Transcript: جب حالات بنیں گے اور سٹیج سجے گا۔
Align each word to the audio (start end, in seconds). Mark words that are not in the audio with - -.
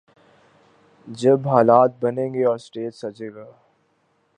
جب 1.07 1.47
حالات 1.47 1.91
بنیں 2.01 2.33
گے 2.33 2.45
اور 2.45 2.57
سٹیج 2.57 2.93
سجے 2.95 3.33
گا۔ 3.33 3.45